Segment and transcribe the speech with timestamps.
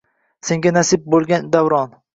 [0.51, 1.99] Senga nasib bo’lgan davron